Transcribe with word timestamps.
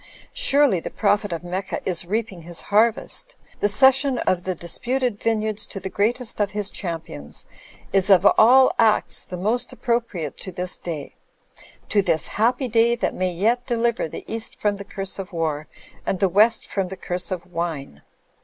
Surely 0.33 0.79
the 0.79 0.89
prophet 0.89 1.31
of 1.31 1.43
Mecca 1.43 1.79
is 1.85 2.07
reaping 2.07 2.41
his 2.41 2.59
harvest; 2.73 3.35
the 3.59 3.69
ces 3.69 3.93
sion 3.93 4.17
of 4.17 4.45
the 4.45 4.55
disputed 4.55 5.21
vineyards 5.21 5.67
to 5.67 5.79
the 5.79 5.91
greatest 5.91 6.39
of 6.39 6.49
his 6.49 6.71
champions 6.71 7.45
is 7.93 8.09
of 8.09 8.25
all 8.35 8.71
acts 8.79 9.23
the 9.23 9.37
most 9.37 9.71
appropriate 9.71 10.37
to 10.37 10.51
this 10.51 10.75
day; 10.79 11.13
to 11.87 12.01
this 12.01 12.29
happy 12.29 12.67
day 12.67 12.95
that 12.95 13.13
may 13.13 13.31
yet 13.31 13.67
deliver 13.67 14.09
the 14.09 14.25
East 14.27 14.59
from 14.59 14.77
the 14.77 14.83
curse 14.83 15.19
of 15.19 15.31
war 15.31 15.67
and 16.03 16.19
the 16.19 16.27
West 16.29 16.65
from 16.65 16.87
the 16.87 16.97
curse 16.97 17.29
of 17.29 17.45
wine. 17.45 18.01